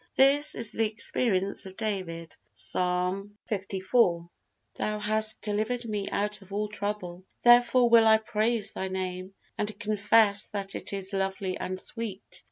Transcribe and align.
This 0.15 0.55
is 0.55 0.71
the 0.71 0.87
experience 0.89 1.67
of 1.67 1.77
David, 1.77 2.35
Psalm 2.53 3.37
liv: 3.51 3.67
"Thou 4.73 4.97
hast 4.97 5.39
delivered 5.41 5.85
me 5.87 6.09
out 6.09 6.41
of 6.41 6.51
all 6.51 6.67
trouble, 6.69 7.23
therefore 7.43 7.87
will 7.87 8.07
I 8.07 8.17
praise 8.17 8.73
Thy 8.73 8.87
Name 8.87 9.35
and 9.59 9.79
confess 9.79 10.47
that 10.47 10.73
it 10.73 10.91
is 10.91 11.13
lovely 11.13 11.55
and 11.55 11.79
sweet." 11.79 12.39